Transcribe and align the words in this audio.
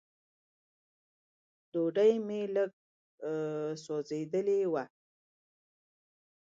ډوډۍ 1.71 2.13
مې 2.27 2.41
لږ 2.55 2.71
سوځېدلې 3.83 4.59
وه. 4.71 4.83